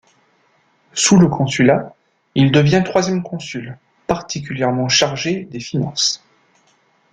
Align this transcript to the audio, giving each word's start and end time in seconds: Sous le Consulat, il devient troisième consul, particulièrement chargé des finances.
Sous 0.95 1.19
le 1.19 1.27
Consulat, 1.27 1.93
il 2.33 2.51
devient 2.51 2.81
troisième 2.83 3.21
consul, 3.21 3.77
particulièrement 4.07 4.89
chargé 4.89 5.41
des 5.45 5.59
finances. 5.59 6.25